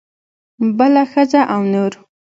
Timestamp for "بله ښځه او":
0.77-1.61